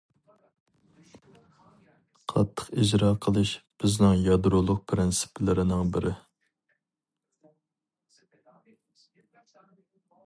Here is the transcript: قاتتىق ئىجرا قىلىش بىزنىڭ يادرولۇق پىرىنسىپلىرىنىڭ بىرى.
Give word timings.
قاتتىق 2.33 2.71
ئىجرا 2.85 3.11
قىلىش 3.25 3.51
بىزنىڭ 3.83 4.15
يادرولۇق 4.29 4.81
پىرىنسىپلىرىنىڭ 4.93 5.93
بىرى. 5.99 6.15